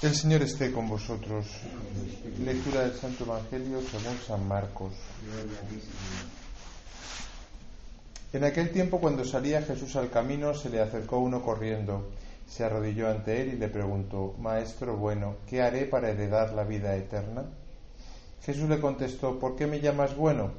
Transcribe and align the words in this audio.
El 0.00 0.14
Señor 0.14 0.42
esté 0.42 0.70
con 0.70 0.88
vosotros. 0.88 1.44
Lectura 2.38 2.82
del 2.82 2.94
Santo 2.94 3.24
Evangelio 3.24 3.80
según 3.80 4.16
San 4.24 4.46
Marcos. 4.46 4.92
En 8.32 8.44
aquel 8.44 8.70
tiempo, 8.70 9.00
cuando 9.00 9.24
salía 9.24 9.60
Jesús 9.62 9.96
al 9.96 10.08
camino, 10.08 10.54
se 10.54 10.70
le 10.70 10.80
acercó 10.80 11.18
uno 11.18 11.42
corriendo, 11.42 12.10
se 12.46 12.62
arrodilló 12.62 13.08
ante 13.08 13.42
él 13.42 13.54
y 13.54 13.56
le 13.56 13.66
preguntó, 13.66 14.36
Maestro 14.38 14.96
bueno, 14.96 15.38
¿qué 15.48 15.62
haré 15.62 15.86
para 15.86 16.10
heredar 16.10 16.52
la 16.52 16.62
vida 16.62 16.94
eterna? 16.94 17.46
Jesús 18.42 18.68
le 18.68 18.78
contestó, 18.78 19.40
¿por 19.40 19.56
qué 19.56 19.66
me 19.66 19.80
llamas 19.80 20.14
bueno? 20.14 20.52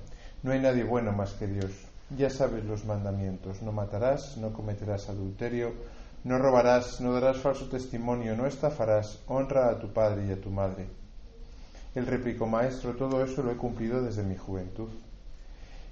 No 0.43 0.51
hay 0.51 0.59
nadie 0.59 0.83
bueno 0.83 1.13
más 1.13 1.31
que 1.35 1.47
Dios. 1.47 1.71
Ya 2.17 2.29
sabes 2.29 2.65
los 2.65 2.83
mandamientos, 2.83 3.61
no 3.61 3.71
matarás, 3.71 4.35
no 4.35 4.51
cometerás 4.51 5.07
adulterio, 5.07 5.71
no 6.23 6.37
robarás, 6.37 6.99
no 7.01 7.13
darás 7.13 7.37
falso 7.37 7.69
testimonio, 7.69 8.35
no 8.35 8.45
estafarás, 8.45 9.19
honra 9.27 9.69
a 9.69 9.79
tu 9.79 9.93
padre 9.93 10.27
y 10.27 10.31
a 10.31 10.41
tu 10.41 10.49
madre. 10.49 10.87
Él 11.95 12.05
replicó, 12.05 12.45
Maestro, 12.45 12.95
todo 12.95 13.23
eso 13.23 13.41
lo 13.41 13.51
he 13.51 13.55
cumplido 13.55 14.01
desde 14.01 14.23
mi 14.23 14.35
juventud. 14.35 14.89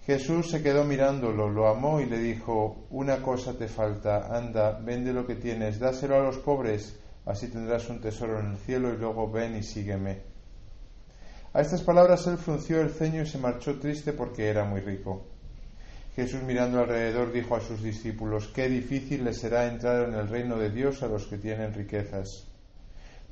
Jesús 0.05 0.49
se 0.49 0.63
quedó 0.63 0.83
mirándolo, 0.83 1.49
lo 1.49 1.67
amó 1.67 1.99
y 1.99 2.05
le 2.05 2.19
dijo, 2.19 2.85
Una 2.91 3.21
cosa 3.21 3.57
te 3.57 3.67
falta, 3.67 4.35
anda, 4.35 4.79
vende 4.79 5.11
lo 5.11 5.25
que 5.25 5.35
tienes, 5.35 5.79
dáselo 5.79 6.15
a 6.15 6.23
los 6.23 6.37
pobres, 6.37 6.97
así 7.25 7.49
tendrás 7.49 7.89
un 7.89 7.99
tesoro 7.99 8.39
en 8.39 8.51
el 8.51 8.57
cielo 8.57 8.93
y 8.93 8.97
luego 8.97 9.29
ven 9.29 9.55
y 9.57 9.63
sígueme. 9.63 10.21
A 11.53 11.61
estas 11.61 11.81
palabras 11.81 12.27
él 12.27 12.37
frunció 12.37 12.81
el 12.81 12.91
ceño 12.91 13.23
y 13.23 13.25
se 13.25 13.37
marchó 13.37 13.79
triste 13.79 14.13
porque 14.13 14.47
era 14.47 14.63
muy 14.63 14.81
rico. 14.81 15.25
Jesús 16.17 16.41
mirando 16.41 16.79
alrededor 16.79 17.31
dijo 17.31 17.55
a 17.55 17.61
sus 17.61 17.83
discípulos, 17.83 18.47
qué 18.47 18.67
difícil 18.67 19.23
les 19.23 19.37
será 19.37 19.67
entrar 19.67 20.09
en 20.09 20.15
el 20.15 20.27
reino 20.27 20.57
de 20.57 20.71
Dios 20.71 21.03
a 21.03 21.07
los 21.07 21.27
que 21.27 21.37
tienen 21.37 21.75
riquezas. 21.75 22.47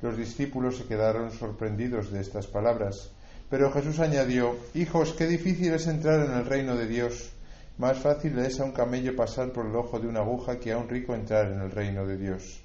Los 0.00 0.16
discípulos 0.16 0.76
se 0.76 0.84
quedaron 0.84 1.32
sorprendidos 1.32 2.12
de 2.12 2.20
estas 2.20 2.46
palabras, 2.46 3.10
pero 3.50 3.72
Jesús 3.72 3.98
añadió, 3.98 4.54
Hijos, 4.74 5.14
qué 5.14 5.26
difícil 5.26 5.74
es 5.74 5.88
entrar 5.88 6.26
en 6.26 6.30
el 6.30 6.46
reino 6.46 6.76
de 6.76 6.86
Dios. 6.86 7.32
Más 7.76 7.98
fácil 7.98 8.38
es 8.38 8.60
a 8.60 8.64
un 8.64 8.70
camello 8.70 9.16
pasar 9.16 9.50
por 9.50 9.66
el 9.66 9.74
ojo 9.74 9.98
de 9.98 10.06
una 10.06 10.20
aguja 10.20 10.60
que 10.60 10.70
a 10.70 10.78
un 10.78 10.88
rico 10.88 11.12
entrar 11.12 11.50
en 11.50 11.62
el 11.62 11.72
reino 11.72 12.06
de 12.06 12.16
Dios. 12.16 12.62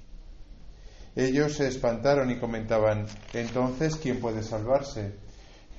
Ellos 1.16 1.56
se 1.56 1.66
espantaron 1.66 2.30
y 2.30 2.38
comentaban, 2.38 3.06
entonces, 3.34 3.96
¿quién 3.96 4.20
puede 4.20 4.44
salvarse? 4.44 5.14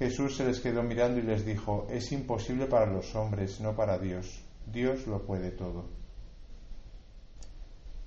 Jesús 0.04 0.36
se 0.36 0.44
les 0.44 0.60
quedó 0.60 0.84
mirando 0.84 1.18
y 1.18 1.24
les 1.24 1.46
dijo, 1.46 1.88
es 1.90 2.12
imposible 2.12 2.66
para 2.66 2.86
los 2.86 3.16
hombres, 3.16 3.62
no 3.62 3.74
para 3.74 3.98
Dios. 3.98 4.42
Dios 4.66 5.08
lo 5.08 5.26
puede 5.26 5.52
todo. 5.52 5.86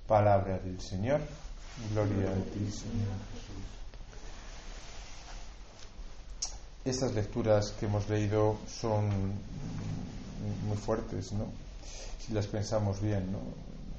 Palabra 0.05 0.59
del 0.59 0.79
Señor. 0.79 1.21
Gloria 1.91 2.29
a 2.29 2.35
ti, 2.53 2.69
Señor 2.69 3.17
Jesús. 3.33 3.63
Estas 6.85 7.15
lecturas 7.15 7.71
que 7.71 7.87
hemos 7.87 8.07
leído 8.07 8.57
son 8.67 9.09
muy 10.67 10.77
fuertes, 10.77 11.31
¿no? 11.31 11.47
Si 12.19 12.31
las 12.31 12.45
pensamos 12.45 13.01
bien, 13.01 13.31
¿no? 13.31 13.39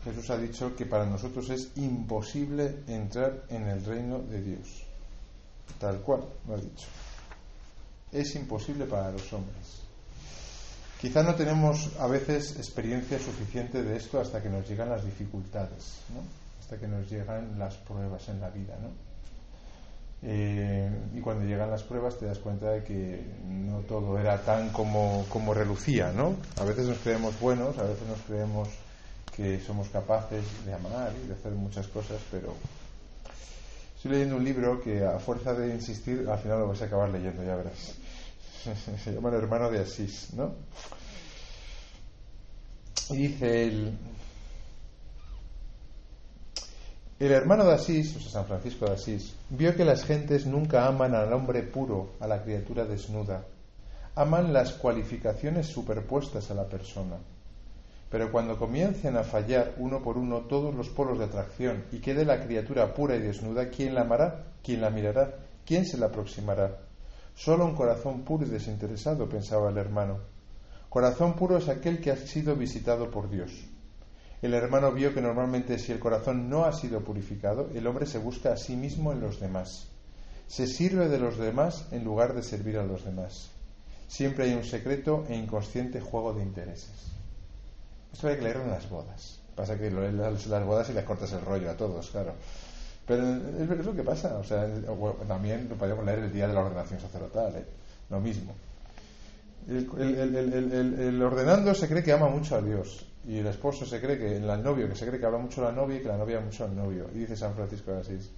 Jesús 0.04 0.30
ha 0.30 0.38
dicho 0.38 0.76
que 0.76 0.86
para 0.86 1.04
nosotros 1.04 1.50
es 1.50 1.72
imposible 1.76 2.76
entrar 2.86 3.42
en 3.48 3.66
el 3.66 3.84
reino 3.84 4.20
de 4.20 4.40
Dios. 4.40 4.84
Tal 5.80 6.00
cual 6.00 6.22
lo 6.46 6.54
ha 6.54 6.58
dicho 6.58 6.86
es 8.12 8.34
imposible 8.34 8.86
para 8.86 9.10
los 9.10 9.32
hombres. 9.32 9.82
Quizá 11.00 11.22
no 11.22 11.34
tenemos 11.36 11.90
a 12.00 12.08
veces 12.08 12.56
experiencia 12.56 13.18
suficiente 13.18 13.82
de 13.82 13.96
esto 13.96 14.20
hasta 14.20 14.42
que 14.42 14.48
nos 14.48 14.68
llegan 14.68 14.88
las 14.88 15.04
dificultades, 15.04 16.00
¿no? 16.12 16.22
hasta 16.60 16.76
que 16.76 16.88
nos 16.88 17.08
llegan 17.08 17.56
las 17.58 17.76
pruebas 17.76 18.28
en 18.28 18.40
la 18.40 18.50
vida. 18.50 18.76
¿no? 18.82 18.88
Eh, 20.22 20.90
y 21.14 21.20
cuando 21.20 21.44
llegan 21.44 21.70
las 21.70 21.84
pruebas 21.84 22.18
te 22.18 22.26
das 22.26 22.38
cuenta 22.40 22.72
de 22.72 22.82
que 22.82 23.24
no 23.46 23.78
todo 23.82 24.18
era 24.18 24.42
tan 24.42 24.70
como, 24.70 25.24
como 25.28 25.54
relucía. 25.54 26.10
¿no? 26.10 26.34
A 26.60 26.64
veces 26.64 26.86
nos 26.86 26.98
creemos 26.98 27.38
buenos, 27.38 27.78
a 27.78 27.84
veces 27.84 28.08
nos 28.08 28.20
creemos 28.22 28.68
que 29.36 29.60
somos 29.60 29.88
capaces 29.90 30.44
de 30.66 30.74
amar 30.74 31.12
y 31.22 31.28
de 31.28 31.34
hacer 31.34 31.52
muchas 31.52 31.86
cosas, 31.86 32.20
pero 32.32 32.54
Estoy 33.98 34.12
leyendo 34.12 34.36
un 34.36 34.44
libro 34.44 34.80
que 34.80 35.04
a 35.04 35.18
fuerza 35.18 35.52
de 35.54 35.74
insistir 35.74 36.24
al 36.30 36.38
final 36.38 36.60
lo 36.60 36.68
vas 36.68 36.80
a 36.82 36.84
acabar 36.84 37.08
leyendo, 37.08 37.42
ya 37.42 37.56
verás. 37.56 37.96
Se 39.02 39.12
llama 39.12 39.30
El 39.30 39.34
hermano 39.34 39.68
de 39.68 39.80
Asís, 39.80 40.34
¿no? 40.34 40.54
Y 43.10 43.16
dice 43.16 43.64
el, 43.64 43.98
el 47.18 47.32
hermano 47.32 47.64
de 47.64 47.72
Asís, 47.72 48.14
o 48.14 48.20
sea, 48.20 48.30
San 48.30 48.46
Francisco 48.46 48.86
de 48.86 48.92
Asís, 48.92 49.34
vio 49.50 49.74
que 49.74 49.84
las 49.84 50.04
gentes 50.04 50.46
nunca 50.46 50.86
aman 50.86 51.16
al 51.16 51.32
hombre 51.32 51.64
puro, 51.64 52.12
a 52.20 52.28
la 52.28 52.40
criatura 52.44 52.84
desnuda. 52.84 53.46
Aman 54.14 54.52
las 54.52 54.74
cualificaciones 54.74 55.66
superpuestas 55.66 56.52
a 56.52 56.54
la 56.54 56.68
persona. 56.68 57.16
Pero 58.10 58.32
cuando 58.32 58.58
comiencen 58.58 59.16
a 59.16 59.22
fallar 59.22 59.74
uno 59.78 60.02
por 60.02 60.16
uno 60.16 60.42
todos 60.42 60.74
los 60.74 60.88
polos 60.88 61.18
de 61.18 61.26
atracción 61.26 61.84
y 61.92 61.98
quede 61.98 62.24
la 62.24 62.42
criatura 62.42 62.94
pura 62.94 63.16
y 63.16 63.20
desnuda, 63.20 63.68
¿quién 63.68 63.94
la 63.94 64.02
amará? 64.02 64.44
¿Quién 64.62 64.80
la 64.80 64.90
mirará? 64.90 65.34
¿Quién 65.66 65.84
se 65.84 65.98
la 65.98 66.06
aproximará? 66.06 66.78
Solo 67.34 67.66
un 67.66 67.74
corazón 67.74 68.22
puro 68.22 68.46
y 68.46 68.48
desinteresado, 68.48 69.28
pensaba 69.28 69.70
el 69.70 69.76
hermano. 69.76 70.18
Corazón 70.88 71.34
puro 71.34 71.58
es 71.58 71.68
aquel 71.68 72.00
que 72.00 72.10
ha 72.10 72.16
sido 72.16 72.56
visitado 72.56 73.10
por 73.10 73.28
Dios. 73.28 73.52
El 74.40 74.54
hermano 74.54 74.92
vio 74.92 75.12
que 75.12 75.20
normalmente 75.20 75.78
si 75.78 75.92
el 75.92 75.98
corazón 75.98 76.48
no 76.48 76.64
ha 76.64 76.72
sido 76.72 77.04
purificado, 77.04 77.68
el 77.74 77.86
hombre 77.86 78.06
se 78.06 78.18
busca 78.18 78.52
a 78.52 78.56
sí 78.56 78.76
mismo 78.76 79.12
en 79.12 79.20
los 79.20 79.38
demás. 79.38 79.88
Se 80.46 80.66
sirve 80.66 81.08
de 81.08 81.18
los 81.18 81.36
demás 81.36 81.86
en 81.92 82.04
lugar 82.04 82.34
de 82.34 82.42
servir 82.42 82.78
a 82.78 82.84
los 82.84 83.04
demás. 83.04 83.50
Siempre 84.06 84.44
hay 84.44 84.54
un 84.54 84.64
secreto 84.64 85.26
e 85.28 85.36
inconsciente 85.36 86.00
juego 86.00 86.32
de 86.32 86.42
intereses. 86.42 87.17
Esto 88.12 88.28
hay 88.28 88.36
que 88.36 88.42
leerlo 88.42 88.64
en 88.64 88.70
las 88.70 88.88
bodas. 88.88 89.40
Pasa 89.54 89.76
que 89.76 89.90
lo 89.90 90.00
lees 90.00 90.46
las 90.46 90.64
bodas 90.64 90.88
y 90.90 90.92
le 90.92 91.04
cortas 91.04 91.32
el 91.32 91.40
rollo 91.40 91.70
a 91.70 91.76
todos, 91.76 92.10
claro. 92.10 92.34
Pero 93.06 93.24
es, 93.24 93.86
lo 93.86 93.96
que 93.96 94.02
pasa. 94.02 94.38
O 94.38 94.44
sea, 94.44 94.68
también 95.26 95.68
lo 95.68 95.76
podemos 95.76 96.04
leer 96.04 96.20
el 96.20 96.32
día 96.32 96.46
de 96.46 96.54
la 96.54 96.60
ordenación 96.60 97.00
sacerdotal, 97.00 97.56
¿eh? 97.56 97.64
lo 98.10 98.20
mismo. 98.20 98.54
El, 99.68 101.22
ordenando 101.22 101.74
se 101.74 101.88
cree 101.88 102.02
que 102.02 102.12
ama 102.12 102.28
mucho 102.28 102.56
a 102.56 102.62
Dios 102.62 103.04
y 103.26 103.38
el 103.38 103.46
esposo 103.46 103.84
se 103.84 104.00
cree 104.00 104.18
que 104.18 104.36
el 104.36 104.46
novio 104.62 104.88
que 104.88 104.94
se 104.94 105.06
cree 105.06 105.20
que 105.20 105.26
habla 105.26 105.38
mucho 105.38 105.60
a 105.60 105.70
la 105.70 105.76
novia 105.76 105.98
y 105.98 106.02
que 106.02 106.08
la 106.08 106.16
novia 106.16 106.40
mucho 106.40 106.64
al 106.64 106.74
novio 106.74 107.10
y 107.14 107.18
dice 107.18 107.36
San 107.36 107.54
Francisco 107.54 107.92
de 107.92 108.00
Asís 108.00 108.30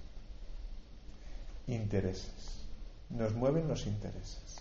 intereses 1.67 2.65
nos 3.09 3.33
mueven 3.33 3.69
los 3.69 3.85
intereses 3.87 4.57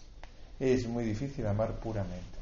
es 0.60 0.86
muy 0.86 1.02
difícil 1.02 1.44
amar 1.48 1.80
puramente 1.80 2.39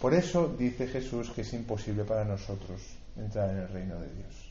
por 0.00 0.14
eso 0.14 0.48
dice 0.58 0.86
Jesús 0.86 1.30
que 1.30 1.42
es 1.42 1.52
imposible 1.52 2.04
para 2.04 2.24
nosotros 2.24 2.80
entrar 3.16 3.50
en 3.50 3.58
el 3.58 3.68
reino 3.68 3.96
de 3.96 4.12
Dios. 4.14 4.50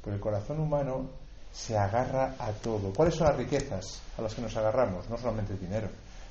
Porque 0.00 0.16
el 0.16 0.20
corazón 0.20 0.60
humano 0.60 1.10
se 1.52 1.76
agarra 1.76 2.34
a 2.38 2.50
todo. 2.52 2.92
¿Cuáles 2.92 3.14
son 3.14 3.28
las 3.28 3.36
riquezas 3.36 4.00
a 4.18 4.22
las 4.22 4.34
que 4.34 4.42
nos 4.42 4.56
agarramos? 4.56 5.08
No 5.08 5.16
solamente 5.16 5.52
el 5.52 5.60
dinero. 5.60 5.88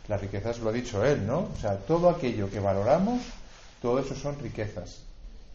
Las 0.07 0.19
riquezas 0.21 0.59
lo 0.59 0.69
ha 0.69 0.73
dicho 0.73 1.05
él, 1.05 1.25
¿no? 1.25 1.49
O 1.53 1.59
sea, 1.59 1.77
todo 1.77 2.09
aquello 2.09 2.49
que 2.49 2.59
valoramos, 2.59 3.21
todo 3.81 3.99
eso 3.99 4.15
son 4.15 4.39
riquezas. 4.39 5.03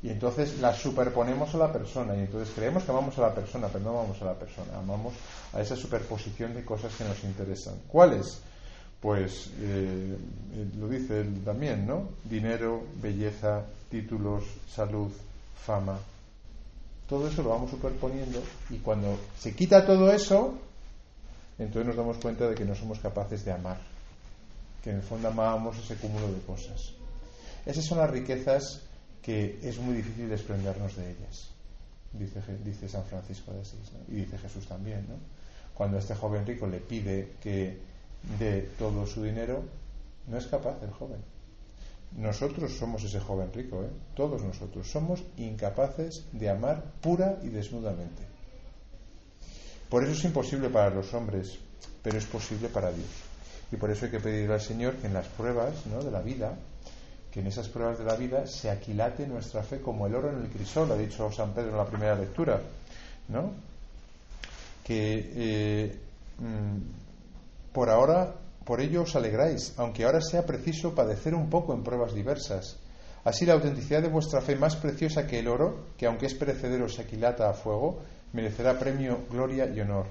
Y 0.03 0.11
entonces 0.11 0.61
las 0.61 0.79
superponemos 0.79 1.55
a 1.55 1.59
la 1.59 1.73
persona. 1.73 2.15
Y 2.15 2.21
entonces 2.21 2.55
creemos 2.55 2.85
que 2.85 2.91
amamos 2.91 3.19
a 3.19 3.23
la 3.23 3.35
persona, 3.35 3.69
pero 3.69 3.85
no 3.85 3.99
amamos 3.99 4.21
a 4.23 4.27
la 4.27 4.35
persona. 4.35 4.79
Amamos 4.79 5.15
a 5.53 5.61
esa 5.61 5.77
superposición 5.77 6.55
de 6.55 6.65
cosas 6.65 6.95
que 6.95 7.05
nos 7.05 7.25
interesan. 7.25 7.75
¿Cuáles? 7.89 8.41
Pues 9.01 9.49
eh, 9.61 10.17
eh, 10.55 10.67
lo 10.79 10.89
dice 10.89 11.21
él 11.21 11.43
también, 11.45 11.87
¿no? 11.87 12.09
Dinero, 12.25 12.85
belleza, 13.03 13.65
títulos, 13.91 14.45
salud, 14.69 15.11
fama. 15.55 15.99
Todo 17.09 17.29
eso 17.29 17.43
lo 17.43 17.51
vamos 17.51 17.71
superponiendo 17.71 18.43
y 18.71 18.79
cuando 18.79 19.19
se 19.39 19.55
quita 19.55 19.85
todo 19.85 20.11
eso, 20.11 20.55
entonces 21.59 21.87
nos 21.87 21.97
damos 21.97 22.17
cuenta 22.19 22.49
de 22.49 22.55
que 22.55 22.65
no 22.65 22.75
somos 22.75 22.99
capaces 22.99 23.45
de 23.45 23.53
amar, 23.53 23.79
que 24.83 24.91
en 24.91 24.97
el 24.97 25.03
fondo 25.03 25.29
amamos 25.29 25.79
ese 25.79 25.97
cúmulo 25.97 26.33
de 26.33 26.41
cosas. 26.41 26.93
Esas 27.67 27.85
son 27.85 27.99
las 27.99 28.11
riquezas 28.11 28.83
que 29.23 29.59
es 29.63 29.79
muy 29.79 29.97
difícil 29.97 30.29
desprendernos 30.29 30.97
de 30.97 31.11
ellas, 31.11 31.51
dice, 32.13 32.41
dice 32.65 32.89
San 32.89 33.05
Francisco 33.05 33.53
de 33.53 33.61
Asís, 33.61 33.93
y 34.09 34.17
dice 34.17 34.39
Jesús 34.39 34.67
también, 34.67 35.07
¿no? 35.09 35.17
Cuando 35.75 35.99
este 35.99 36.15
joven 36.15 36.47
rico 36.47 36.67
le 36.67 36.79
pide 36.79 37.33
que 37.43 37.79
de 38.39 38.63
todo 38.79 39.07
su 39.07 39.23
dinero, 39.23 39.63
no 40.27 40.39
es 40.39 40.47
capaz 40.47 40.83
el 40.83 40.91
joven. 40.91 41.21
Nosotros 42.17 42.73
somos 42.73 43.03
ese 43.03 43.19
joven 43.19 43.53
rico, 43.53 43.83
¿eh? 43.83 43.91
todos 44.15 44.43
nosotros 44.43 44.89
somos 44.89 45.23
incapaces 45.37 46.25
de 46.33 46.49
amar 46.49 46.85
pura 47.01 47.39
y 47.43 47.49
desnudamente. 47.49 48.23
Por 49.89 50.05
eso 50.05 50.13
es 50.13 50.25
imposible 50.25 50.71
para 50.71 50.91
los 50.91 51.13
hombres, 51.13 51.59
pero 52.03 52.19
es 52.19 52.25
posible 52.27 52.69
para 52.69 52.93
Dios. 52.93 53.09
Y 53.73 53.77
por 53.77 53.91
eso 53.91 54.05
hay 54.05 54.13
que 54.13 54.21
pedirle 54.21 54.55
al 54.55 54.61
Señor 54.61 54.95
que 54.95 55.09
en 55.09 55.15
las 55.15 55.27
pruebas 55.27 55.87
¿no? 55.87 56.03
de 56.03 56.11
la 56.11 56.21
vida, 56.21 56.57
que 57.33 57.41
en 57.41 57.49
esas 57.49 57.69
pruebas 57.69 57.99
de 57.99 58.05
la 58.05 58.15
vida 58.15 58.47
se 58.47 58.71
aquilate 58.71 59.27
nuestra 59.27 59.65
fe 59.65 59.81
como 59.81 60.07
el 60.07 60.15
oro 60.15 60.31
en 60.31 60.43
el 60.43 60.49
crisol, 60.49 60.93
ha 60.93 60.97
dicho 60.97 61.31
San 61.33 61.53
Pedro 61.53 61.71
en 61.71 61.77
la 61.77 61.87
primera 61.87 62.15
lectura, 62.15 62.61
¿no? 63.29 63.51
que 64.85 65.33
eh, 65.35 65.99
mm, 66.39 66.77
por 67.75 67.91
ahora, 67.91 68.37
por 68.65 68.81
ello 68.81 69.03
os 69.03 69.17
alegráis, 69.19 69.75
aunque 69.77 70.07
ahora 70.07 70.23
sea 70.23 70.47
preciso 70.47 70.95
padecer 70.95 71.35
un 71.35 71.51
poco 71.51 71.75
en 71.75 71.83
pruebas 71.83 72.15
diversas. 72.15 72.79
Así 73.25 73.45
la 73.45 73.55
autenticidad 73.55 74.01
de 74.01 74.09
vuestra 74.09 74.41
fe, 74.41 74.55
más 74.55 74.77
preciosa 74.77 75.27
que 75.27 75.41
el 75.41 75.49
oro, 75.49 75.91
que 75.99 76.07
aunque 76.07 76.27
es 76.27 76.35
perecedero 76.35 76.89
se 76.89 77.03
aquilata 77.03 77.51
a 77.51 77.53
fuego, 77.53 77.99
merecerá 78.33 78.79
premio, 78.79 79.27
gloria 79.29 79.67
y 79.67 79.81
honor 79.81 80.07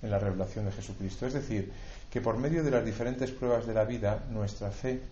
en 0.00 0.10
la 0.10 0.18
revelación 0.18 0.64
de 0.64 0.72
Jesucristo. 0.72 1.26
Es 1.26 1.34
decir, 1.34 1.70
que 2.10 2.22
por 2.22 2.38
medio 2.38 2.64
de 2.64 2.70
las 2.70 2.84
diferentes 2.84 3.30
pruebas 3.32 3.66
de 3.66 3.74
la 3.74 3.84
vida, 3.84 4.24
nuestra 4.30 4.70
fe 4.70 5.02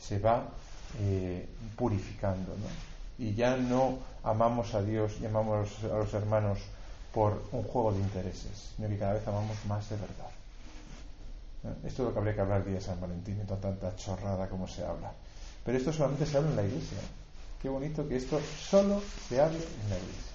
se 0.00 0.18
va 0.18 0.48
eh, 0.98 1.46
purificando. 1.76 2.52
¿no? 2.56 3.22
Y 3.22 3.34
ya 3.34 3.54
no 3.58 3.98
amamos 4.22 4.72
a 4.72 4.80
Dios 4.80 5.18
y 5.20 5.26
amamos 5.26 5.68
a 5.84 5.98
los 5.98 6.14
hermanos 6.14 6.58
por 7.12 7.42
un 7.52 7.64
juego 7.64 7.92
de 7.92 8.00
intereses, 8.00 8.72
sino 8.74 8.88
que 8.88 8.96
cada 8.96 9.12
vez 9.12 9.28
amamos 9.28 9.58
más 9.66 9.90
de 9.90 9.96
verdad. 9.96 10.43
Esto 11.82 12.02
es 12.02 12.08
lo 12.08 12.12
que 12.12 12.18
habría 12.18 12.34
que 12.34 12.40
hablar 12.42 12.58
el 12.58 12.66
día 12.66 12.74
de 12.74 12.80
San 12.80 13.00
Valentín, 13.00 13.40
y 13.42 13.46
tanta 13.46 13.96
chorrada 13.96 14.48
como 14.48 14.68
se 14.68 14.84
habla. 14.84 15.12
Pero 15.64 15.78
esto 15.78 15.92
solamente 15.92 16.26
se 16.26 16.36
habla 16.36 16.50
en 16.50 16.56
la 16.56 16.64
iglesia. 16.64 16.98
Qué 17.60 17.68
bonito 17.70 18.06
que 18.06 18.16
esto 18.16 18.38
solo 18.40 19.00
se 19.28 19.40
hable 19.40 19.56
en 19.56 19.90
la 19.90 19.96
iglesia. 19.96 20.34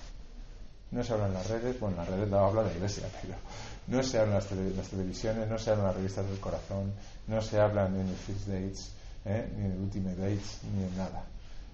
No 0.92 1.04
se 1.04 1.14
habla 1.14 1.28
en 1.28 1.34
las 1.36 1.48
redes, 1.48 1.80
bueno, 1.80 1.98
en 1.98 2.02
las 2.02 2.10
redes 2.10 2.30
no 2.30 2.40
habla 2.40 2.64
la 2.64 2.74
iglesia, 2.74 3.08
pero 3.22 3.36
no 3.86 4.02
se 4.02 4.18
habla 4.18 4.40
en 4.40 4.76
las, 4.76 4.88
televisiones, 4.88 5.48
no 5.48 5.60
se 5.60 5.70
habla 5.70 5.84
en 5.84 5.88
las 5.90 5.96
revistas 5.98 6.28
del 6.28 6.40
corazón, 6.40 6.94
no 7.28 7.42
se 7.42 7.60
habla 7.60 7.86
en 7.86 7.96
el 7.96 8.16
First 8.16 8.48
Dates, 8.48 8.92
¿eh? 9.25 9.52
ni 9.56 9.66
en 9.66 9.72
el 9.74 9.80
Ultimate 9.80 10.16
Dates, 10.16 10.62
ni 10.74 10.84
en 10.84 10.98
nada. 10.98 11.24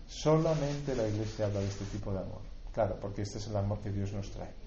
Solamente 0.05 0.93
la 0.95 1.07
iglesia 1.07 1.45
habla 1.45 1.61
de 1.61 1.67
este 1.67 1.85
tipo 1.85 2.11
de 2.11 2.19
amor. 2.19 2.41
Claro, 2.73 2.97
porque 2.99 3.21
este 3.21 3.37
es 3.37 3.47
el 3.47 3.55
amor 3.55 3.79
que 3.79 3.89
Dios 3.89 4.11
nos 4.11 4.29
trae. 4.31 4.64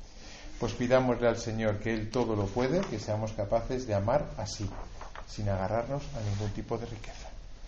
Pues 0.59 0.73
pidámosle 0.73 1.29
al 1.29 1.39
Señor 1.39 1.79
que 1.79 1.95
Él 1.95 2.11
todo 2.11 2.35
lo 2.35 2.47
puede, 2.47 2.81
que 2.81 2.99
seamos 2.99 3.33
capaces 3.33 3.87
de 3.87 3.95
amar 3.95 4.29
así, 4.39 4.69
sin 5.29 5.49
agarrarnos 5.49 6.03
a 6.17 6.21
ningún 6.29 6.51
tipo 6.51 6.77
de 6.79 6.87
riqueza. 6.87 7.28